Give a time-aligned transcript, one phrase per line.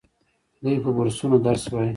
[0.63, 1.89] دوی په بورسونو درس وايي.